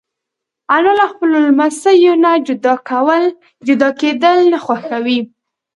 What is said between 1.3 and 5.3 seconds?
لمسیو نه جدا کېدل نه خوښوي